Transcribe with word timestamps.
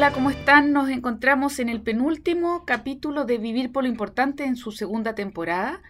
Hola, 0.00 0.14
¿cómo 0.14 0.30
están? 0.30 0.72
Nos 0.72 0.88
encontramos 0.88 1.58
en 1.58 1.68
el 1.68 1.82
penúltimo 1.82 2.64
capítulo 2.64 3.26
de 3.26 3.36
Vivir 3.36 3.70
por 3.70 3.82
lo 3.84 3.90
Importante 3.90 4.44
en 4.44 4.56
su 4.56 4.72
segunda 4.72 5.14
temporada 5.14 5.82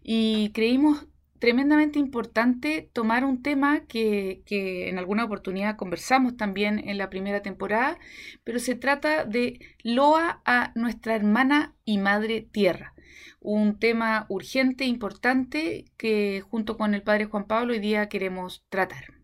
y 0.00 0.52
creímos 0.52 1.08
tremendamente 1.40 1.98
importante 1.98 2.88
tomar 2.92 3.24
un 3.24 3.42
tema 3.42 3.80
que, 3.80 4.44
en 4.48 4.96
alguna 4.96 5.24
oportunidad 5.24 5.74
conversamos 5.74 6.36
también 6.36 6.88
en 6.88 6.98
la 6.98 7.10
primera 7.10 7.42
temporada, 7.42 7.98
pero 8.44 8.60
se 8.60 8.76
trata 8.76 9.24
de 9.24 9.58
loa 9.82 10.40
a 10.44 10.70
nuestra 10.76 11.16
hermana 11.16 11.74
y 11.84 11.98
madre 11.98 12.42
tierra. 12.42 12.94
Un 13.40 13.80
tema 13.80 14.26
urgente, 14.28 14.84
importante, 14.84 15.86
que 15.96 16.42
junto 16.48 16.76
con 16.76 16.94
el 16.94 17.02
padre 17.02 17.24
Juan 17.24 17.48
Pablo 17.48 17.72
hoy 17.72 17.80
día 17.80 18.08
queremos 18.08 18.64
tratar. 18.68 19.14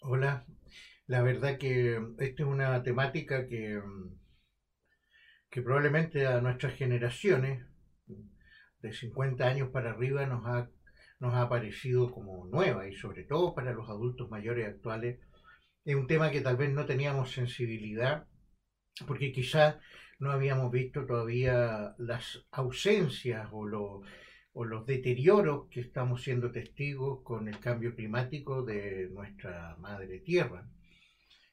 Hola, 0.00 0.46
la 1.06 1.22
verdad 1.22 1.58
que 1.58 2.00
esta 2.18 2.42
es 2.42 2.48
una 2.48 2.82
temática 2.82 3.46
que, 3.46 3.80
que 5.50 5.62
probablemente 5.62 6.26
a 6.26 6.40
nuestras 6.40 6.74
generaciones 6.74 7.66
de 8.80 8.92
50 8.92 9.46
años 9.46 9.68
para 9.70 9.90
arriba 9.90 10.26
nos 10.26 10.46
ha, 10.46 10.70
nos 11.20 11.34
ha 11.34 11.48
parecido 11.48 12.10
como 12.10 12.46
nueva 12.46 12.88
y 12.88 12.94
sobre 12.94 13.24
todo 13.24 13.54
para 13.54 13.72
los 13.72 13.88
adultos 13.88 14.30
mayores 14.30 14.66
actuales 14.66 15.18
es 15.84 15.94
un 15.94 16.06
tema 16.06 16.30
que 16.30 16.40
tal 16.40 16.56
vez 16.56 16.72
no 16.72 16.86
teníamos 16.86 17.32
sensibilidad 17.32 18.26
porque 19.06 19.32
quizás 19.32 19.76
no 20.18 20.30
habíamos 20.30 20.70
visto 20.70 21.04
todavía 21.04 21.94
las 21.98 22.46
ausencias 22.50 23.48
o, 23.52 24.02
o 24.52 24.64
los 24.64 24.86
deterioros 24.86 25.68
que 25.68 25.80
estamos 25.80 26.22
siendo 26.22 26.50
testigos 26.50 27.22
con 27.22 27.48
el 27.48 27.58
cambio 27.58 27.94
climático 27.94 28.62
de 28.62 29.10
nuestra 29.12 29.76
madre 29.76 30.20
tierra 30.20 30.66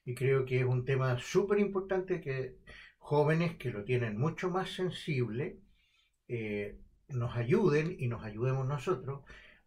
y 0.05 0.15
creo 0.15 0.45
que 0.45 0.59
es 0.59 0.65
un 0.65 0.85
tema 0.85 1.17
súper 1.19 1.59
importante 1.59 2.21
que 2.21 2.57
jóvenes 2.97 3.55
que 3.57 3.71
lo 3.71 3.83
tienen 3.83 4.17
mucho 4.17 4.49
más 4.49 4.69
sensible 4.69 5.59
eh, 6.27 6.77
nos 7.09 7.35
ayuden 7.35 7.95
y 7.99 8.07
nos 8.07 8.23
ayudemos 8.23 8.67
nosotros 8.67 9.21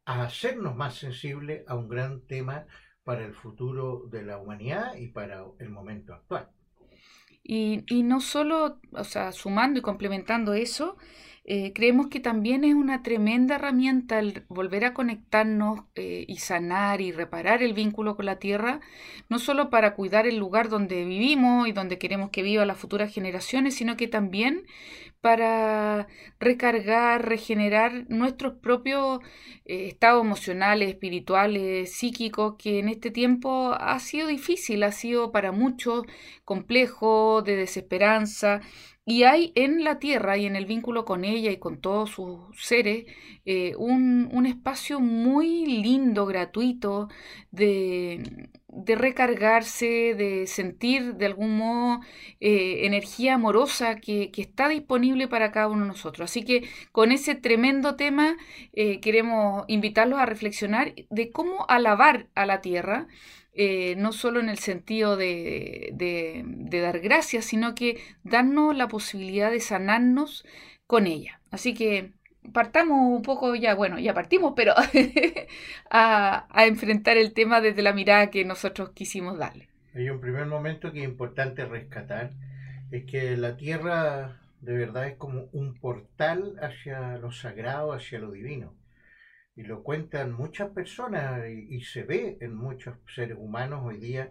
a 0.05 0.23
hacernos 0.23 0.77
más 0.77 0.95
sensibles 0.95 1.63
a 1.69 1.75
un 1.75 1.89
gran 1.89 2.23
tema 2.23 2.67
para 3.05 3.25
el 3.25 3.35
futuro 3.35 4.07
de 4.11 4.23
la 4.23 4.39
humanidad 4.39 4.97
y 4.97 5.09
para 5.09 5.45
el 5.59 5.71
momento 5.71 6.15
actual. 6.15 6.49
Y, 7.43 7.85
y 7.87 8.03
no 8.03 8.21
solo, 8.21 8.81
o 8.93 9.05
sea, 9.05 9.31
sumando 9.33 9.79
y 9.79 9.83
complementando 9.83 10.55
eso, 10.55 10.97
eh, 11.47 11.75
creemos 11.75 12.07
que 12.07 12.21
también 12.21 12.65
es 12.65 12.75
una 12.75 13.03
tremenda 13.03 13.57
herramienta 13.57 14.19
el 14.19 14.45
volver 14.49 14.87
a 14.87 14.95
conectarnos 14.95 15.81
eh, 15.95 16.25
y 16.27 16.39
sanar 16.39 17.03
y 17.03 17.13
reparar 17.13 17.63
el 17.63 17.75
vínculo 17.75 18.17
con 18.17 18.25
la 18.25 18.39
tierra, 18.39 18.81
no 19.29 19.39
solo 19.39 19.69
para 19.69 19.95
cuidar 19.95 20.27
el 20.27 20.39
lugar 20.39 20.71
donde 20.71 21.05
vivimos 21.05 21.69
y 21.69 21.73
donde 21.73 21.99
queremos 21.99 22.31
que 22.31 22.43
vivan 22.43 22.69
las 22.69 22.79
futuras 22.79 23.13
generaciones, 23.13 23.75
sino 23.75 23.97
que 23.99 24.09
también 24.09 24.65
para 25.21 26.07
recargar, 26.39 27.27
regenerar 27.27 28.05
nuestros 28.09 28.55
propios 28.55 29.21
eh, 29.65 29.89
estados 29.89 30.25
emocionales, 30.25 30.89
espirituales, 30.91 31.93
psíquicos, 31.93 32.57
que 32.59 32.79
en 32.79 32.89
este 32.89 33.11
tiempo 33.11 33.73
ha 33.79 33.99
sido 34.01 34.29
difícil, 34.29 34.83
ha 34.83 34.93
sido 34.93 35.33
para 35.33 35.53
muchos 35.53 36.05
complejo, 36.45 37.43
de 37.43 37.57
desesperanza. 37.57 38.61
Y 39.07 39.25
hay 39.25 39.53
en 39.55 39.85
la 39.85 39.99
tierra 39.99 40.39
y 40.39 40.47
en 40.47 40.57
el 40.57 40.65
vínculo 40.65 41.05
con 41.05 41.25
ella 41.25 41.51
y 41.51 41.59
con 41.59 41.79
todos 41.81 42.11
sus 42.11 42.41
seres 42.59 43.05
eh, 43.45 43.75
un, 43.77 44.31
un, 44.33 44.47
espacio 44.47 44.99
muy 45.01 45.67
lindo, 45.67 46.25
gratuito, 46.25 47.09
de, 47.51 48.49
de, 48.69 48.95
recargarse, 48.95 50.15
de 50.15 50.47
sentir 50.47 51.17
de 51.17 51.27
algún 51.27 51.59
modo 51.59 52.01
eh, 52.41 52.87
energía 52.87 53.35
amorosa 53.35 53.97
que, 53.97 54.31
que, 54.31 54.41
está 54.41 54.69
disponible 54.69 55.29
para 55.29 55.53
cada 55.53 55.69
uno 55.69 55.83
de 55.83 55.89
nosotros. 55.89 56.31
Así 56.31 56.43
que 56.43 56.67
con 56.91 57.13
ese 57.13 57.35
tremendo 57.35 57.97
tema 57.97 58.37
eh, 58.73 59.01
queremos 59.01 59.65
invitarlos 59.69 60.19
a 60.19 60.27
reflexionar 60.27 60.95
de 61.11 61.31
cómo 61.31 61.67
alabar 61.69 62.29
a 62.35 62.47
la 62.47 62.63
tierra 62.63 63.07
eh, 63.57 63.95
no 63.97 64.13
solo 64.13 64.41
en 64.41 64.49
el 64.49 64.59
sentido 64.59 65.17
de, 65.17 65.95
dar 66.71 66.99
gracias, 67.01 67.45
sino 67.45 67.75
que 67.75 68.01
darnos 68.25 68.77
la 68.77 68.89
posibilidad 68.89 69.51
de 69.51 69.61
sanarnos 69.61 70.45
con 70.87 71.07
ella. 71.07 71.41
Así 71.51 71.73
que 71.73 72.11
partamos 72.53 72.99
un 73.17 73.23
poco 73.23 73.55
ya, 73.55 73.75
bueno, 73.75 73.99
ya 73.99 74.13
partimos, 74.13 74.55
pero 74.57 74.75
a, 75.91 76.47
a, 76.51 76.67
enfrentar 76.67 77.17
el 77.17 77.33
tema 77.33 77.61
desde 77.61 77.83
la 77.83 77.93
mirada 77.93 78.31
que 78.31 78.45
nosotros 78.45 78.91
quisimos 78.91 79.39
darle. 79.39 79.69
Hay 79.95 80.11
un 80.11 80.21
primer 80.21 80.47
momento 80.47 80.93
que 80.93 81.01
es 81.01 81.05
importante 81.05 81.65
rescatar, 81.65 82.33
es 82.91 83.05
que 83.05 83.37
la 83.37 83.57
tierra 83.57 84.41
de 84.61 84.75
verdad 84.75 85.07
es 85.07 85.17
como 85.17 85.47
un 85.53 85.75
portal 85.75 86.57
hacia 86.61 87.19
lo 87.19 87.31
sagrado, 87.31 87.93
hacia 87.93 88.19
lo 88.19 88.33
divino 88.33 88.75
y 89.57 89.63
lo 89.63 89.83
cuentan 89.83 90.33
muchas 90.33 90.71
personas 90.71 91.49
y, 91.49 91.81
se 91.83 92.03
ve 92.03 92.39
en 92.41 92.55
muchos 92.55 92.97
seres 93.15 93.37
humanos 93.39 93.83
hoy 93.85 93.99
día 93.99 94.31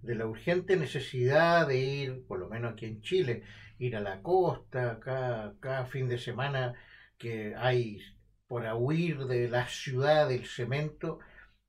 de 0.00 0.14
la 0.14 0.26
urgente 0.26 0.76
necesidad 0.76 1.66
de 1.68 1.78
ir, 1.78 2.24
por 2.26 2.38
lo 2.38 2.48
menos 2.48 2.72
aquí 2.72 2.86
en 2.86 3.02
Chile, 3.02 3.42
ir 3.78 3.96
a 3.96 4.00
la 4.00 4.22
costa 4.22 4.98
cada, 5.00 5.54
cada 5.60 5.86
fin 5.86 6.08
de 6.08 6.18
semana 6.18 6.74
que 7.18 7.54
hay 7.56 8.00
por 8.46 8.64
huir 8.74 9.26
de 9.26 9.48
la 9.48 9.66
ciudad 9.66 10.28
del 10.28 10.44
cemento, 10.44 11.20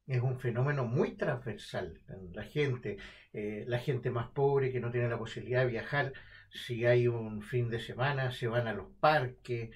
es 0.07 0.21
un 0.21 0.39
fenómeno 0.39 0.85
muy 0.85 1.15
transversal. 1.15 2.01
La 2.33 2.43
gente, 2.43 2.97
eh, 3.31 3.63
la 3.67 3.79
gente 3.79 4.09
más 4.09 4.29
pobre 4.31 4.71
que 4.71 4.81
no 4.81 4.91
tiene 4.91 5.07
la 5.07 5.17
posibilidad 5.17 5.61
de 5.61 5.71
viajar, 5.71 6.13
si 6.49 6.85
hay 6.85 7.07
un 7.07 7.41
fin 7.41 7.69
de 7.69 7.79
semana, 7.79 8.31
se 8.31 8.47
van 8.47 8.67
a 8.67 8.73
los 8.73 8.87
parques, 8.99 9.69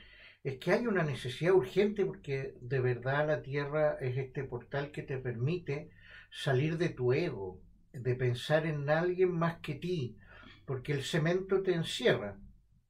es 0.47 0.59
que 0.59 0.71
hay 0.71 0.87
una 0.87 1.03
necesidad 1.03 1.53
urgente 1.53 2.05
porque 2.05 2.55
de 2.61 2.79
verdad 2.79 3.27
la 3.27 3.41
tierra 3.41 3.97
es 3.99 4.15
este 4.15 4.45
portal 4.45 4.91
que 4.91 5.03
te 5.03 5.17
permite 5.17 5.89
salir 6.31 6.77
de 6.77 6.87
tu 6.87 7.11
ego, 7.11 7.59
de 7.91 8.15
pensar 8.15 8.65
en 8.65 8.89
alguien 8.89 9.29
más 9.37 9.57
que 9.59 9.75
ti, 9.75 10.17
porque 10.65 10.93
el 10.93 11.03
cemento 11.03 11.63
te 11.63 11.73
encierra, 11.73 12.39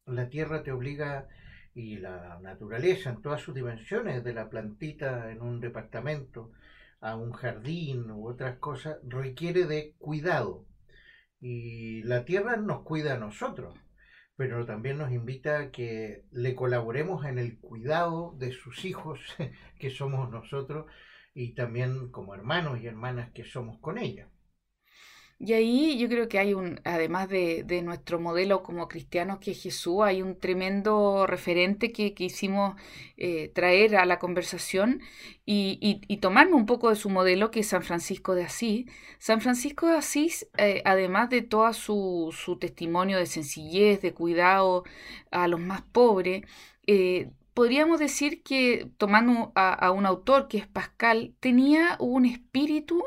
la 0.05 0.29
tierra 0.29 0.61
te 0.61 0.71
obliga 0.71 1.29
y 1.73 1.97
la 1.97 2.39
naturaleza 2.43 3.09
en 3.09 3.23
todas 3.23 3.41
sus 3.41 3.55
dimensiones, 3.55 4.23
de 4.23 4.35
la 4.35 4.51
plantita 4.51 5.31
en 5.31 5.41
un 5.41 5.59
departamento 5.59 6.51
a 6.99 7.15
un 7.15 7.31
jardín 7.31 8.11
u 8.11 8.27
otras 8.27 8.59
cosas, 8.59 8.99
requiere 9.03 9.65
de 9.65 9.95
cuidado. 9.97 10.67
Y 11.39 12.03
la 12.03 12.23
tierra 12.23 12.55
nos 12.57 12.83
cuida 12.83 13.15
a 13.15 13.19
nosotros 13.19 13.73
pero 14.37 14.65
también 14.65 14.99
nos 14.99 15.11
invita 15.11 15.59
a 15.59 15.71
que 15.71 16.23
le 16.31 16.55
colaboremos 16.55 17.25
en 17.25 17.39
el 17.39 17.57
cuidado 17.59 18.35
de 18.37 18.51
sus 18.51 18.85
hijos, 18.85 19.19
que 19.79 19.89
somos 19.89 20.29
nosotros, 20.29 20.85
y 21.33 21.55
también 21.55 22.09
como 22.11 22.35
hermanos 22.35 22.79
y 22.79 22.87
hermanas 22.87 23.31
que 23.33 23.43
somos 23.43 23.79
con 23.79 23.97
ella. 23.97 24.29
Y 25.39 25.53
ahí 25.53 25.99
yo 25.99 26.09
creo 26.09 26.27
que 26.27 26.39
hay 26.39 26.55
un, 26.55 26.81
además 26.83 27.29
de, 27.29 27.63
de, 27.63 27.83
nuestro 27.83 28.19
modelo 28.19 28.63
como 28.63 28.87
cristianos 28.87 29.37
que 29.37 29.51
es 29.51 29.61
Jesús, 29.61 30.01
hay 30.03 30.23
un 30.23 30.39
tremendo 30.39 31.27
referente 31.27 31.91
que 31.91 32.15
quisimos 32.15 32.75
eh, 33.17 33.49
traer 33.53 33.97
a 33.97 34.05
la 34.07 34.17
conversación 34.17 34.99
y, 35.45 35.77
y, 36.09 36.19
un 36.51 36.65
poco 36.65 36.89
de 36.89 36.95
su 36.95 37.09
modelo 37.11 37.51
que 37.51 37.59
es 37.59 37.67
San 37.67 37.83
Francisco 37.83 38.33
de 38.33 38.45
Asís. 38.45 38.87
San 39.19 39.39
Francisco 39.39 39.87
de 39.87 39.97
Asís, 39.97 40.47
eh, 40.57 40.81
además 40.85 41.29
de 41.29 41.43
todo 41.43 41.71
su, 41.73 42.35
su, 42.35 42.57
testimonio 42.57 43.17
de 43.19 43.27
sencillez, 43.27 44.01
de 44.01 44.13
cuidado 44.15 44.85
a 45.29 45.47
los 45.47 45.59
más 45.59 45.83
pobres, 45.83 46.45
eh, 46.87 47.29
podríamos 47.53 47.99
decir 47.99 48.41
que 48.41 48.89
tomando 48.97 49.51
a, 49.55 49.71
a 49.73 49.91
un 49.91 50.07
autor 50.07 50.47
que 50.47 50.57
es 50.57 50.67
Pascal, 50.67 51.35
tenía 51.39 51.95
un 51.99 52.25
espíritu 52.25 53.03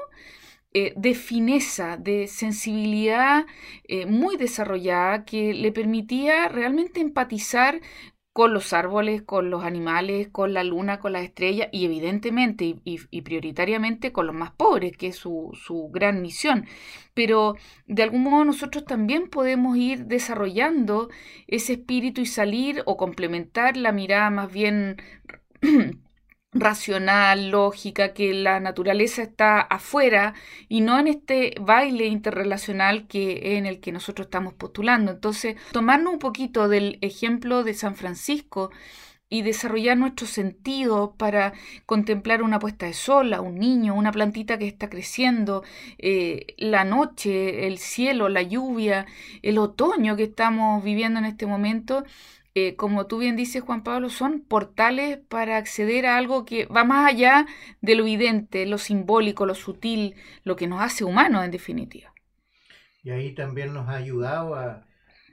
eh, 0.73 0.93
de 0.97 1.15
fineza, 1.15 1.97
de 1.97 2.29
sensibilidad 2.29 3.45
eh, 3.89 4.07
muy 4.07 4.37
desarrollada 4.37 5.25
que 5.25 5.53
le 5.53 5.73
permitía 5.73 6.49
realmente 6.49 7.01
empatizar 7.01 7.81
con 8.33 8.55
los 8.55 8.73
árboles, 8.73 9.23
con 9.23 9.51
los 9.51 9.65
animales, 9.65 10.29
con 10.29 10.55
la 10.55 10.63
luna, 10.63 11.01
con 11.01 11.13
las 11.13 11.25
estrellas 11.25 11.69
y 11.73 11.85
evidentemente 11.87 12.77
y, 12.85 13.21
prioritariamente 13.23 14.13
con 14.13 14.27
los 14.27 14.35
más 14.37 14.53
pobres, 14.53 14.97
que 14.97 15.09
es 15.09 15.17
su, 15.17 15.51
su, 15.55 15.91
gran 15.91 16.23
misión. 16.23 16.67
Pero 17.15 17.57
de 17.87 18.05
algún 18.05 18.23
modo 18.23 18.45
nosotros 18.45 18.85
también 18.85 19.29
podemos 19.29 19.77
ir 19.77 20.07
desarrollando 20.07 21.11
ese 21.49 21.73
espíritu 21.75 22.21
y 22.21 22.27
salir 22.27 22.83
o 22.87 22.97
complementar 22.97 23.77
la 23.77 23.93
mirada 23.93 24.31
más 24.31 24.53
bien 24.53 24.97
racional, 26.53 27.51
lógica, 27.51 28.13
que 28.13 28.35
la 28.35 28.59
naturaleza 28.61 29.23
está 29.23 29.61
afuera 29.61 30.35
y 30.69 30.81
no 30.81 30.99
en 30.99 31.07
este 31.07 31.55
baile 31.61 32.07
interrelacional 32.07 33.07
que 33.07 33.57
en 33.57 33.67
el 33.67 33.81
que 33.81 33.93
nosotros 33.93 34.27
estamos 34.27 34.55
postulando. 34.55 35.13
Entonces, 35.13 35.57
tomarnos 35.73 36.13
un 36.15 36.19
poquito 36.19 36.69
del 36.69 36.99
ejemplo 37.03 37.63
de 37.63 37.75
San 37.75 37.95
Francisco 37.95 38.71
y 39.33 39.43
desarrollar 39.43 39.97
nuestros 39.97 40.31
sentidos 40.31 41.11
para 41.17 41.53
contemplar 41.87 42.43
una 42.43 42.59
puesta 42.59 42.87
de 42.87 42.95
sol, 42.95 43.33
a 43.33 43.41
un 43.41 43.61
niño, 43.61 43.95
una 43.95 44.11
plantita 44.11 44.59
que 44.59 44.67
está 44.67 44.91
creciendo, 44.91 45.63
eh, 45.99 46.47
la 46.59 46.85
noche, 46.85 47.69
el 47.69 47.79
cielo, 47.79 48.29
la 48.29 48.43
lluvia, 48.43 49.07
el 49.43 49.59
otoño 49.59 50.17
que 50.17 50.25
estamos 50.25 50.83
viviendo 50.83 51.21
en 51.21 51.27
este 51.27 51.47
momento. 51.47 52.05
Eh, 52.55 52.75
como 52.75 53.07
tú 53.07 53.19
bien 53.19 53.37
dices, 53.37 53.63
Juan 53.63 53.85
Pablo, 53.85 54.11
son 54.11 54.41
portales 54.41 55.19
para 55.29 55.57
acceder 55.57 56.07
a 56.07 56.17
algo 56.17 56.45
que 56.45 56.67
va 56.67 56.85
más 56.85 57.09
allá 57.13 57.47
de 57.81 57.95
lo 57.95 58.03
evidente, 58.03 58.67
lo 58.67 58.79
simbólico, 58.79 59.47
lo 59.47 59.55
sutil, 59.55 60.17
lo 60.43 60.57
que 60.57 60.67
nos 60.67 60.81
hace 60.81 61.05
humanos 61.05 61.45
en 61.45 61.53
definitiva. 61.53 62.13
Y 63.03 63.11
ahí 63.11 63.35
también 63.35 63.73
nos 63.73 63.89
ha 63.89 63.97
ayudado 63.97 64.57
a, 64.57 64.87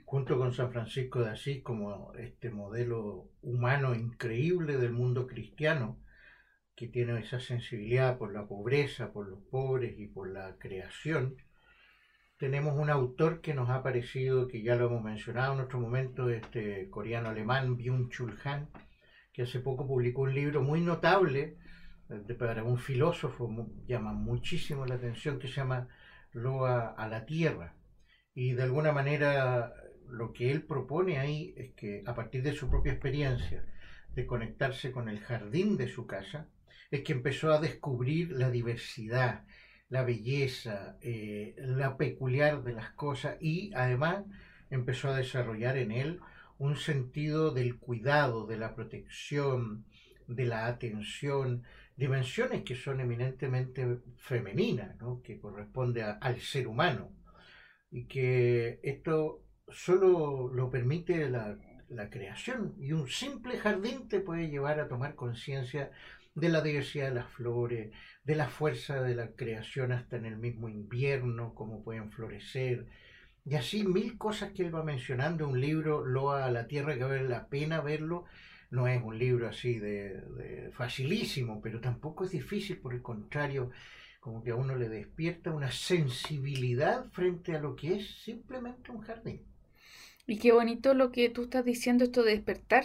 junto 0.04 0.38
con 0.38 0.52
San 0.52 0.72
Francisco 0.72 1.20
de 1.20 1.30
Asís, 1.30 1.62
como 1.62 2.14
este 2.14 2.50
modelo 2.50 3.28
humano 3.42 3.94
increíble 3.94 4.76
del 4.76 4.92
mundo 4.92 5.26
cristiano, 5.26 5.98
que 6.76 6.86
tiene 6.86 7.18
esa 7.18 7.40
sensibilidad 7.40 8.16
por 8.16 8.32
la 8.32 8.46
pobreza, 8.46 9.12
por 9.12 9.28
los 9.28 9.40
pobres 9.50 9.98
y 9.98 10.06
por 10.06 10.30
la 10.32 10.56
creación, 10.58 11.36
tenemos 12.38 12.78
un 12.78 12.88
autor 12.88 13.40
que 13.40 13.52
nos 13.52 13.68
ha 13.68 13.82
parecido, 13.82 14.46
que 14.46 14.62
ya 14.62 14.76
lo 14.76 14.86
hemos 14.86 15.02
mencionado 15.02 15.54
en 15.54 15.60
otro 15.60 15.80
momento, 15.80 16.30
este 16.30 16.88
coreano-alemán 16.88 17.76
Byung-Chul 17.76 18.38
Han, 18.44 18.68
que 19.32 19.42
hace 19.42 19.58
poco 19.60 19.86
publicó 19.86 20.22
un 20.22 20.34
libro 20.34 20.62
muy 20.62 20.80
notable 20.80 21.58
eh, 22.08 22.34
para 22.34 22.62
un 22.62 22.78
filósofo, 22.78 23.68
llama 23.86 24.12
muchísimo 24.12 24.86
la 24.86 24.94
atención, 24.94 25.38
que 25.38 25.48
se 25.48 25.54
llama 25.54 25.88
Loa 26.32 26.94
a 26.96 27.08
la 27.08 27.26
Tierra. 27.26 27.74
Y 28.34 28.52
de 28.52 28.62
alguna 28.62 28.92
manera 28.92 29.74
lo 30.08 30.32
que 30.32 30.52
él 30.52 30.62
propone 30.62 31.18
ahí 31.18 31.54
es 31.56 31.72
que 31.72 32.02
a 32.06 32.14
partir 32.14 32.42
de 32.42 32.52
su 32.52 32.70
propia 32.70 32.92
experiencia 32.92 33.64
de 34.14 34.26
conectarse 34.26 34.92
con 34.92 35.08
el 35.08 35.18
jardín 35.18 35.76
de 35.76 35.88
su 35.88 36.06
casa, 36.06 36.48
es 36.90 37.02
que 37.02 37.12
empezó 37.12 37.52
a 37.52 37.60
descubrir 37.60 38.30
la 38.30 38.50
diversidad, 38.50 39.44
la 39.88 40.04
belleza, 40.04 40.96
eh, 41.00 41.54
la 41.58 41.96
peculiar 41.96 42.62
de 42.62 42.72
las 42.72 42.90
cosas 42.90 43.36
y 43.40 43.72
además 43.74 44.24
empezó 44.70 45.08
a 45.08 45.16
desarrollar 45.16 45.76
en 45.78 45.92
él 45.92 46.20
un 46.58 46.76
sentido 46.76 47.52
del 47.52 47.78
cuidado, 47.78 48.46
de 48.46 48.58
la 48.58 48.74
protección, 48.74 49.86
de 50.26 50.44
la 50.44 50.66
atención, 50.66 51.64
dimensiones 51.96 52.62
que 52.62 52.74
son 52.74 53.00
eminentemente 53.00 54.00
femeninas, 54.18 54.96
que 55.24 55.40
corresponde 55.40 56.02
al 56.02 56.40
ser 56.40 56.68
humano. 56.68 57.10
Y 57.90 58.04
que 58.04 58.80
esto 58.82 59.42
solo 59.68 60.50
lo 60.52 60.70
permite 60.70 61.28
la, 61.30 61.58
creación 62.10 62.74
y 62.78 62.92
un 62.92 63.08
simple 63.08 63.56
jardín 63.56 64.08
te 64.08 64.20
puede 64.20 64.50
llevar 64.50 64.78
a 64.78 64.88
tomar 64.88 65.14
conciencia 65.14 65.90
de 66.34 66.48
la 66.48 66.60
diversidad 66.60 67.08
de 67.08 67.14
las 67.14 67.30
flores, 67.30 67.92
de 68.24 68.34
la 68.34 68.48
fuerza 68.48 69.02
de 69.02 69.14
la 69.14 69.32
creación 69.32 69.92
hasta 69.92 70.16
en 70.16 70.26
el 70.26 70.36
mismo 70.36 70.68
invierno, 70.68 71.54
cómo 71.54 71.82
pueden 71.82 72.10
florecer, 72.10 72.86
y 73.44 73.54
así 73.54 73.82
mil 73.82 74.18
cosas 74.18 74.52
que 74.52 74.62
él 74.62 74.74
va 74.74 74.84
mencionando, 74.84 75.48
un 75.48 75.58
libro, 75.60 76.04
Loa 76.04 76.44
a 76.44 76.50
la 76.50 76.66
Tierra, 76.66 76.96
que 76.96 77.04
vale 77.04 77.26
la 77.26 77.48
pena 77.48 77.80
verlo, 77.80 78.26
no 78.70 78.86
es 78.86 79.02
un 79.02 79.18
libro 79.18 79.48
así 79.48 79.78
de, 79.78 80.70
facilísimo, 80.74 81.62
pero 81.62 81.80
tampoco 81.80 82.24
es 82.24 82.30
difícil, 82.30 82.76
por 82.78 82.92
el 82.92 83.00
contrario, 83.00 83.70
como 84.20 84.42
que 84.42 84.50
a 84.50 84.56
uno 84.56 84.76
le 84.76 84.90
despierta 84.90 85.50
una 85.50 85.70
sensibilidad 85.70 87.06
frente 87.12 87.56
a 87.56 87.60
lo 87.60 87.74
que 87.74 87.94
es 87.94 88.22
simplemente 88.22 88.90
un 88.92 89.00
jardín. 89.00 89.46
Y 90.26 90.38
qué 90.38 90.52
bonito 90.52 90.92
lo 90.92 91.10
que 91.10 91.30
tú 91.30 91.44
estás 91.44 91.64
diciendo, 91.64 92.04
esto 92.04 92.22
de 92.22 92.32
despertar 92.32 92.84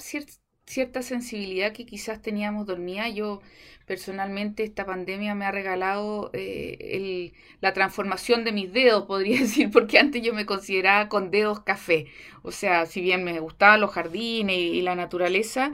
cierta 0.65 1.01
sensibilidad 1.01 1.73
que 1.73 1.85
quizás 1.85 2.21
teníamos 2.21 2.65
dormida. 2.65 3.09
Yo 3.09 3.41
personalmente 3.85 4.63
esta 4.63 4.85
pandemia 4.85 5.35
me 5.35 5.45
ha 5.45 5.51
regalado 5.51 6.29
eh, 6.33 7.33
la 7.61 7.73
transformación 7.73 8.43
de 8.43 8.51
mis 8.51 8.71
dedos, 8.71 9.03
podría 9.07 9.39
decir, 9.39 9.71
porque 9.71 9.99
antes 9.99 10.21
yo 10.21 10.33
me 10.33 10.45
consideraba 10.45 11.09
con 11.09 11.31
dedos 11.31 11.61
café. 11.61 12.07
O 12.41 12.51
sea, 12.51 12.85
si 12.85 13.01
bien 13.01 13.23
me 13.23 13.39
gustaban 13.39 13.81
los 13.81 13.91
jardines 13.91 14.57
y, 14.57 14.81
la 14.81 14.95
naturaleza, 14.95 15.71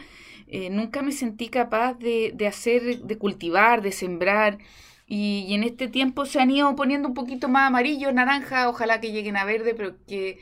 eh, 0.48 0.70
nunca 0.70 1.02
me 1.02 1.12
sentí 1.12 1.50
capaz 1.50 1.94
de, 1.94 2.36
hacer, 2.48 3.00
de 3.00 3.18
cultivar, 3.18 3.82
de 3.82 3.92
sembrar. 3.92 4.58
Y, 5.08 5.46
y, 5.48 5.56
en 5.56 5.64
este 5.64 5.88
tiempo 5.88 6.26
se 6.28 6.40
han 6.40 6.52
ido 6.52 6.76
poniendo 6.76 7.08
un 7.08 7.16
poquito 7.16 7.50
más 7.50 7.68
amarillo, 7.68 8.12
naranja, 8.12 8.70
ojalá 8.70 9.02
que 9.02 9.12
lleguen 9.12 9.38
a 9.38 9.46
verde, 9.46 9.74
pero 9.74 9.96
que 10.08 10.40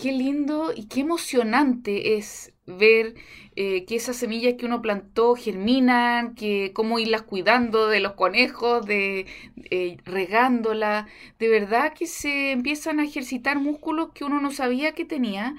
qué 0.00 0.12
lindo 0.12 0.72
y 0.74 0.86
qué 0.86 1.00
emocionante 1.00 2.16
es 2.16 2.54
ver 2.66 3.14
eh, 3.56 3.84
que 3.84 3.96
esas 3.96 4.16
semillas 4.16 4.54
que 4.54 4.64
uno 4.64 4.80
plantó 4.80 5.34
germinan, 5.34 6.34
que 6.34 6.72
cómo 6.72 6.98
irlas 6.98 7.22
cuidando 7.22 7.88
de 7.88 8.00
los 8.00 8.14
conejos, 8.14 8.86
de 8.86 9.26
eh, 9.70 9.98
regándolas, 10.04 11.06
de 11.38 11.48
verdad 11.48 11.92
que 11.92 12.06
se 12.06 12.52
empiezan 12.52 12.98
a 13.00 13.04
ejercitar 13.04 13.58
músculos 13.58 14.12
que 14.14 14.24
uno 14.24 14.40
no 14.40 14.50
sabía 14.52 14.92
que 14.92 15.04
tenía 15.04 15.54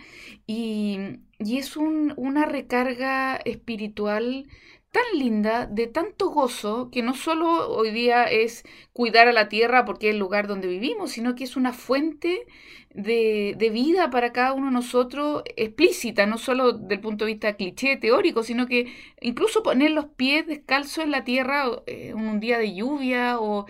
y, 0.47 1.19
es 1.39 1.75
una 1.75 2.45
recarga 2.45 3.35
espiritual 3.45 4.47
tan 4.91 5.03
linda, 5.17 5.67
de 5.67 5.87
tanto 5.87 6.29
gozo, 6.29 6.89
que 6.91 7.01
no 7.01 7.13
solo 7.15 7.69
hoy 7.69 7.91
día 7.91 8.25
es 8.25 8.63
cuidar 8.93 9.27
a 9.27 9.33
la 9.33 9.49
tierra 9.49 9.85
porque 9.85 10.09
es 10.09 10.13
el 10.13 10.19
lugar 10.19 10.47
donde 10.47 10.67
vivimos, 10.67 11.11
sino 11.11 11.35
que 11.35 11.45
es 11.45 11.55
una 11.55 11.73
fuente 11.73 12.45
de, 12.93 13.55
vida 13.71 14.09
para 14.09 14.33
cada 14.33 14.53
uno 14.53 14.67
de 14.67 14.73
nosotros 14.73 15.43
explícita, 15.55 16.25
no 16.25 16.37
solo 16.37 16.73
del 16.73 16.99
punto 16.99 17.25
de 17.25 17.31
vista 17.31 17.55
cliché, 17.55 17.95
teórico, 17.97 18.43
sino 18.43 18.67
que 18.67 18.93
incluso 19.21 19.63
poner 19.63 19.91
los 19.91 20.07
pies 20.07 20.45
descalzos 20.47 21.05
en 21.05 21.11
la 21.11 21.23
tierra 21.23 21.65
eh, 21.87 22.09
en 22.09 22.17
un 22.19 22.39
día 22.39 22.57
de 22.59 22.75
lluvia 22.75 23.39
o 23.39 23.65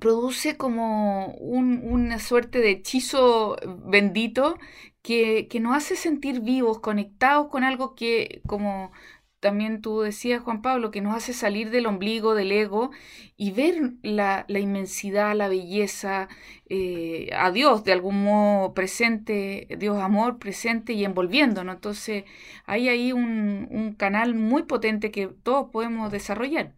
produce 0.00 0.56
como 0.56 1.34
un, 1.34 1.80
una 1.84 2.18
suerte 2.18 2.60
de 2.60 2.70
hechizo 2.70 3.56
bendito 3.86 4.56
que, 5.02 5.48
que 5.48 5.60
nos 5.60 5.76
hace 5.76 5.96
sentir 5.96 6.40
vivos, 6.40 6.80
conectados 6.80 7.48
con 7.48 7.64
algo 7.64 7.94
que, 7.94 8.42
como 8.46 8.92
también 9.40 9.82
tú 9.82 10.00
decías, 10.00 10.42
Juan 10.42 10.62
Pablo, 10.62 10.90
que 10.90 11.00
nos 11.00 11.14
hace 11.14 11.32
salir 11.32 11.70
del 11.70 11.86
ombligo, 11.86 12.34
del 12.34 12.50
ego, 12.50 12.90
y 13.36 13.52
ver 13.52 13.92
la, 14.02 14.44
inmensidad, 14.48 15.34
la 15.36 15.48
belleza, 15.48 16.28
eh, 16.68 17.30
a 17.32 17.52
Dios 17.52 17.84
de 17.84 17.92
algún 17.92 18.24
modo 18.24 18.74
presente, 18.74 19.68
Dios 19.78 19.98
amor 19.98 20.38
presente 20.38 20.92
y 20.92 21.04
envolviéndonos. 21.04 21.76
Entonces, 21.76 22.24
hay 22.66 22.88
ahí 22.88 23.12
un, 23.12 23.68
un 23.70 23.94
canal 23.94 24.34
muy 24.34 24.64
potente 24.64 25.12
que 25.12 25.28
todos 25.28 25.70
podemos 25.70 26.10
desarrollar. 26.10 26.74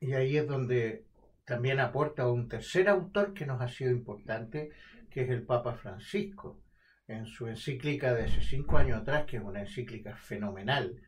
Y 0.00 0.12
ahí 0.12 0.36
es 0.36 0.46
donde 0.46 1.04
también 1.44 1.80
aporta 1.80 2.30
un 2.30 2.48
tercer 2.48 2.88
autor 2.88 3.32
que 3.32 3.46
nos 3.46 3.62
ha 3.62 3.68
sido 3.68 3.90
importante, 3.90 4.70
que 5.10 5.22
es 5.22 5.30
el 5.30 5.42
Papa 5.42 5.72
Francisco, 5.74 6.60
en 7.06 7.24
su 7.24 7.46
encíclica 7.46 8.12
de 8.12 8.24
hace 8.24 8.42
cinco 8.42 8.76
años 8.76 9.00
atrás, 9.00 9.24
que 9.24 9.38
es 9.38 9.42
una 9.42 9.60
encíclica 9.60 10.14
fenomenal 10.14 11.00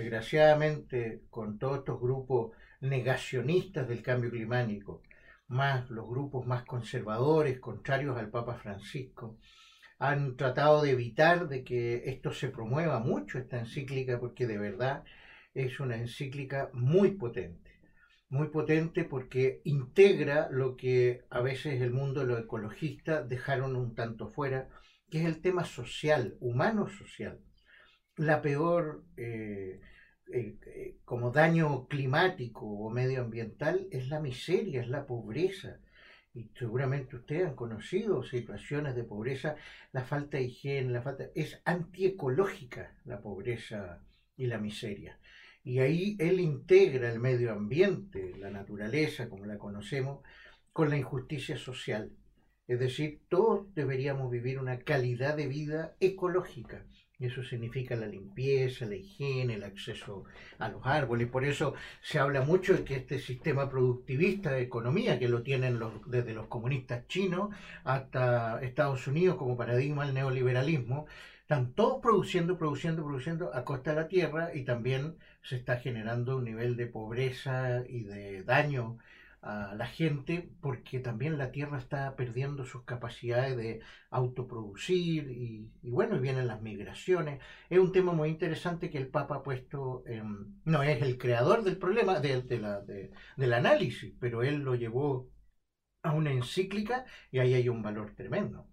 desgraciadamente 0.00 1.24
con 1.28 1.58
todos 1.58 1.80
estos 1.80 2.00
grupos 2.00 2.52
negacionistas 2.80 3.86
del 3.86 4.02
cambio 4.02 4.30
climático, 4.30 5.02
más 5.48 5.90
los 5.90 6.08
grupos 6.08 6.46
más 6.46 6.64
conservadores, 6.64 7.60
contrarios 7.60 8.16
al 8.16 8.30
Papa 8.30 8.54
Francisco, 8.54 9.38
han 9.98 10.36
tratado 10.36 10.80
de 10.80 10.92
evitar 10.92 11.48
de 11.48 11.62
que 11.62 12.04
esto 12.06 12.32
se 12.32 12.48
promueva 12.48 13.00
mucho, 13.00 13.38
esta 13.38 13.58
encíclica, 13.58 14.18
porque 14.18 14.46
de 14.46 14.56
verdad 14.56 15.04
es 15.52 15.78
una 15.80 15.96
encíclica 15.96 16.70
muy 16.72 17.10
potente, 17.12 17.78
muy 18.30 18.48
potente 18.48 19.04
porque 19.04 19.60
integra 19.64 20.48
lo 20.50 20.76
que 20.76 21.24
a 21.28 21.42
veces 21.42 21.82
el 21.82 21.90
mundo 21.90 22.20
de 22.20 22.26
los 22.26 22.40
ecologistas 22.40 23.28
dejaron 23.28 23.76
un 23.76 23.94
tanto 23.94 24.28
fuera, 24.28 24.68
que 25.10 25.18
es 25.18 25.26
el 25.26 25.42
tema 25.42 25.64
social, 25.64 26.36
humano 26.40 26.88
social. 26.88 27.40
La 28.16 28.40
peor 28.40 29.04
eh, 29.16 29.80
eh, 30.32 30.58
eh, 30.66 30.96
como 31.04 31.30
daño 31.30 31.86
climático 31.88 32.66
o 32.66 32.90
medioambiental 32.90 33.88
es 33.90 34.08
la 34.08 34.20
miseria, 34.20 34.80
es 34.80 34.88
la 34.88 35.06
pobreza. 35.06 35.80
Y 36.32 36.50
seguramente 36.56 37.16
ustedes 37.16 37.48
han 37.48 37.56
conocido 37.56 38.22
situaciones 38.22 38.94
de 38.94 39.04
pobreza, 39.04 39.56
la 39.92 40.04
falta 40.04 40.38
de 40.38 40.44
higiene, 40.44 40.92
la 40.92 41.02
falta 41.02 41.24
es 41.34 41.60
antiecológica 41.64 42.96
la 43.04 43.20
pobreza 43.20 44.02
y 44.36 44.46
la 44.46 44.58
miseria. 44.58 45.18
Y 45.64 45.80
ahí 45.80 46.16
él 46.18 46.40
integra 46.40 47.12
el 47.12 47.20
medio 47.20 47.52
ambiente, 47.52 48.34
la 48.38 48.50
naturaleza 48.50 49.28
como 49.28 49.46
la 49.46 49.58
conocemos, 49.58 50.20
con 50.72 50.88
la 50.90 50.96
injusticia 50.96 51.56
social. 51.56 52.12
Es 52.68 52.78
decir, 52.78 53.22
todos 53.28 53.74
deberíamos 53.74 54.30
vivir 54.30 54.60
una 54.60 54.78
calidad 54.78 55.36
de 55.36 55.48
vida 55.48 55.96
ecológica 55.98 56.86
eso 57.26 57.42
significa 57.42 57.96
la 57.96 58.06
limpieza, 58.06 58.86
la 58.86 58.96
higiene, 58.96 59.54
el 59.54 59.64
acceso 59.64 60.24
a 60.58 60.68
los 60.68 60.84
árboles. 60.86 61.28
Por 61.28 61.44
eso 61.44 61.74
se 62.00 62.18
habla 62.18 62.40
mucho 62.42 62.74
de 62.74 62.84
que 62.84 62.96
este 62.96 63.18
sistema 63.18 63.68
productivista 63.68 64.52
de 64.52 64.62
economía, 64.62 65.18
que 65.18 65.28
lo 65.28 65.42
tienen 65.42 65.78
los, 65.78 65.92
desde 66.10 66.34
los 66.34 66.46
comunistas 66.46 67.06
chinos 67.08 67.50
hasta 67.84 68.62
Estados 68.62 69.06
Unidos 69.06 69.36
como 69.36 69.56
paradigma 69.56 70.06
del 70.06 70.14
neoliberalismo, 70.14 71.06
están 71.42 71.72
todos 71.72 72.00
produciendo, 72.00 72.56
produciendo, 72.56 73.04
produciendo 73.04 73.54
a 73.54 73.64
costa 73.64 73.90
de 73.90 73.96
la 73.96 74.08
tierra 74.08 74.54
y 74.54 74.62
también 74.62 75.16
se 75.42 75.56
está 75.56 75.78
generando 75.78 76.36
un 76.36 76.44
nivel 76.44 76.76
de 76.76 76.86
pobreza 76.86 77.82
y 77.88 78.04
de 78.04 78.44
daño 78.44 78.98
a 79.42 79.74
la 79.74 79.86
gente 79.86 80.50
porque 80.60 81.00
también 81.00 81.38
la 81.38 81.50
tierra 81.50 81.78
está 81.78 82.14
perdiendo 82.16 82.64
sus 82.64 82.84
capacidades 82.84 83.56
de 83.56 83.80
autoproducir 84.10 85.30
y, 85.30 85.70
bueno, 85.82 86.16
y 86.16 86.20
vienen 86.20 86.46
las 86.46 86.60
migraciones. 86.60 87.40
Es 87.70 87.78
un 87.78 87.92
tema 87.92 88.12
muy 88.12 88.28
interesante 88.28 88.90
que 88.90 88.98
el 88.98 89.08
Papa 89.08 89.36
ha 89.36 89.42
puesto, 89.42 90.04
no 90.64 90.82
es 90.82 91.02
el 91.02 91.18
creador 91.18 91.64
del 91.64 91.78
problema, 91.78 92.20
del 92.20 93.52
análisis, 93.52 94.14
pero 94.20 94.42
él 94.42 94.58
lo 94.58 94.74
llevó 94.74 95.30
a 96.02 96.12
una 96.12 96.32
encíclica 96.32 97.04
y 97.30 97.38
ahí 97.38 97.54
hay 97.54 97.68
un 97.68 97.82
valor 97.82 98.14
tremendo. 98.14 98.66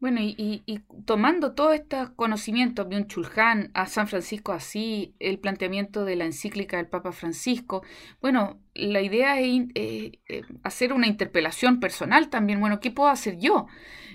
Bueno, 0.00 0.20
y, 0.22 0.84
tomando 1.06 1.54
todos 1.54 1.74
estos 1.74 2.10
conocimientos, 2.10 2.88
de 2.88 2.96
un 2.98 3.08
Chulhan, 3.08 3.72
a 3.74 3.86
San 3.86 4.06
Francisco 4.06 4.52
así, 4.52 5.16
el 5.18 5.40
planteamiento 5.40 6.04
de 6.04 6.14
la 6.14 6.24
encíclica 6.24 6.76
del 6.76 6.86
Papa 6.86 7.10
Francisco, 7.10 7.82
bueno, 8.20 8.60
la 8.74 9.00
idea 9.02 9.40
es 9.40 9.66
eh, 9.74 10.18
eh, 10.28 10.42
hacer 10.62 10.92
una 10.92 11.06
interpelación 11.06 11.80
personal 11.80 12.28
también, 12.28 12.60
bueno, 12.60 12.80
¿qué 12.80 12.90
puedo 12.90 13.08
hacer 13.08 13.38
yo? 13.38 13.66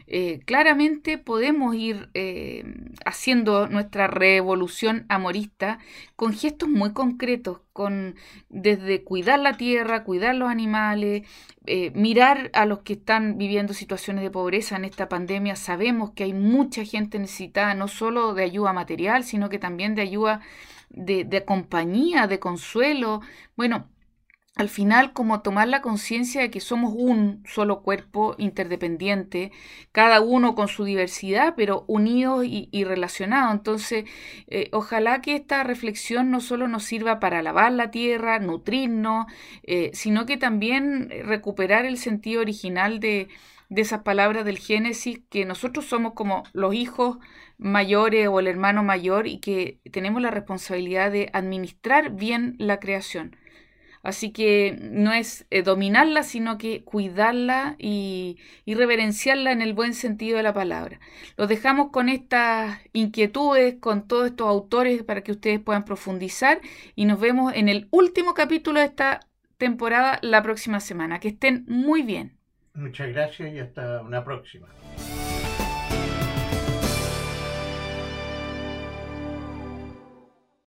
Eh, 0.05 0.41
claramente 0.45 1.17
podemos 1.17 1.75
ir 1.75 2.10
haciendo 3.05 3.67
nuestra 3.67 4.07
revolución 4.07 5.05
amorista 5.07 5.79
con 6.17 6.33
gestos 6.33 6.67
muy 6.67 6.91
concretos, 6.91 7.62
con 7.72 8.15
desde 8.50 9.03
cuidar 9.03 9.39
la 9.39 9.55
tierra, 9.55 10.03
cuidar 10.03 10.36
los 10.36 10.50
animales, 10.50 11.24
mirar 11.93 12.51
a 12.53 12.65
los 12.65 12.79
que 12.79 12.93
están 12.93 13.38
viviendo 13.38 13.74
situaciones 13.74 14.24
de 14.24 14.29
pobreza 14.29 14.75
en 14.75 14.83
esta 14.86 15.07
pandemia. 15.07 15.55
Sabemos 15.55 16.12
que 16.12 16.25
hay 16.25 16.33
mucha 16.33 16.83
gente 16.83 17.17
necesitada, 17.17 17.74
no 17.74 17.88
solo 17.88 18.33
de 18.33 18.43
ayuda 18.43 18.74
material, 18.74 19.24
sino 19.24 19.48
que 19.48 19.57
también 19.57 19.95
de 19.95 20.01
ayuda 20.01 20.41
de, 20.89 21.24
de 21.24 21.45
compañía, 21.45 22.27
de 22.27 22.39
consuelo. 22.39 23.22
Bueno, 23.55 23.89
al 24.55 24.69
final 24.69 25.13
como 25.13 25.41
tomar 25.41 25.67
la 25.67 25.81
conciencia 25.81 26.41
de 26.41 26.51
que 26.51 26.60
somos 26.60 26.93
un 26.95 27.43
solo 27.48 27.81
cuerpo 27.81 28.36
interdependiente, 28.38 29.51
cada 29.91 30.22
uno 30.22 30.53
con 30.53 30.67
su 30.67 30.83
diversidad, 30.83 31.55
pero 31.57 31.86
unidos 31.88 32.45
y, 32.45 32.83
relacionados. 32.83 33.53
Entonces, 33.53 34.05
eh, 34.48 34.69
ojalá 34.72 35.22
que 35.22 35.36
esta 35.36 35.63
reflexión 35.63 36.29
no 36.29 36.39
solo 36.39 36.67
nos 36.67 36.83
sirva 36.83 37.19
para 37.19 37.41
lavar 37.41 37.72
la 37.72 37.89
tierra, 37.89 38.39
nutrirnos, 38.39 39.25
eh, 39.63 39.89
sino 39.93 40.25
que 40.27 40.38
también 40.38 41.10
recuperar 41.25 41.86
el 41.86 41.98
sentido 41.98 42.41
original 42.41 43.00
de, 43.00 43.29
de 43.69 43.81
esas 43.81 44.03
palabras 44.03 44.45
del 44.45 44.60
Génesis, 44.60 45.22
que 45.29 45.45
nosotros 45.45 45.86
somos 45.86 46.13
como 46.13 46.43
los 46.53 46.75
hijos 46.75 47.17
mayores 47.57 48.27
o 48.27 48.39
el 48.39 48.48
hermano 48.48 48.83
mayor 48.83 49.25
y 49.25 49.39
que 49.39 49.79
tenemos 49.91 50.22
la 50.22 50.31
responsabilidad 50.31 51.12
de 51.12 51.29
administrar 51.33 52.12
bien 52.12 52.55
la 52.60 52.79
creación. 52.79 53.36
Así 54.03 54.31
que 54.31 54.77
no 54.81 55.13
es 55.13 55.48
eh, 55.50 55.63
dominarla, 55.63 56.24
sino 56.24 56.57
que 56.57 56.83
cuidarla 56.83 57.75
y, 57.79 58.38
y, 58.65 58.75
reverenciarla 58.75 59.53
en 59.53 59.62
el 59.62 59.74
buen 59.74 59.93
sentido 59.93 60.38
de 60.38 60.43
la 60.43 60.53
palabra. 60.53 61.00
Los 61.38 61.48
dejamos 61.48 61.89
con 61.89 62.10
estas 62.10 62.79
inquietudes, 62.91 63.75
con 63.79 64.05
todos 64.05 64.27
estos 64.27 64.48
autores 64.48 65.03
para 65.03 65.22
que 65.22 65.31
ustedes 65.31 65.62
puedan 65.62 65.86
profundizar 65.86 66.60
y 66.95 67.05
nos 67.05 67.19
vemos 67.19 67.53
en 67.55 67.69
el 67.69 67.88
último 67.91 68.33
capítulo 68.33 68.81
de 68.81 68.88
esta 68.88 69.22
temporada 69.57 70.19
la 70.22 70.43
próxima 70.43 70.81
semana. 70.81 71.22
Que 71.22 71.29
estén 71.29 71.63
muy 71.69 72.01
bien. 72.01 72.38
Muchas 72.74 73.07
gracias 73.10 73.53
y 73.53 73.60
hasta 73.60 74.01
una 74.01 74.24
próxima. 74.25 74.67